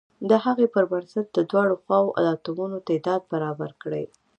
[0.29, 4.05] د هغې پر بنسټ د دواړو خواو د اتومونو تعداد برابر کړئ.